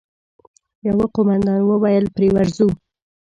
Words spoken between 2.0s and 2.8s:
پرې ورځو!